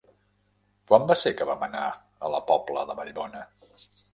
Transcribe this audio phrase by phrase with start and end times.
[0.91, 1.83] Quan va ser que vam anar
[2.29, 3.45] a la Pobla de Vallbona?